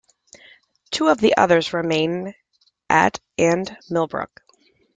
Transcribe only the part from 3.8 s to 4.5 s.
Milbrook.